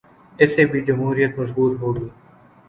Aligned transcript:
اس 0.39 0.55
سے 0.55 0.65
بھی 0.65 0.79
جمہوریت 0.81 1.39
مضبوط 1.39 1.73
ہو 1.81 1.95
گی۔ 1.95 2.07